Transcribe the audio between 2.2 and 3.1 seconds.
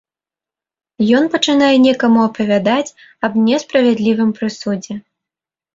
апавядаць